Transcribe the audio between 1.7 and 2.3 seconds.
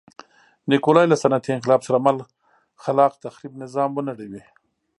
سره مل